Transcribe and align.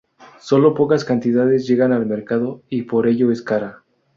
Sólo 0.39 0.73
pocas 0.73 1.05
cantidades 1.05 1.67
llegan 1.67 1.93
al 1.93 2.07
mercado 2.07 2.63
y 2.69 2.81
por 2.81 3.05
ello 3.07 3.31
es 3.31 3.43
cara. 3.43 3.83